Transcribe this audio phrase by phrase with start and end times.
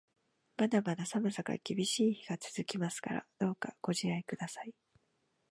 [0.57, 4.73] まだまだ寒さが厳しい日が続きますから、どうかご自愛ください。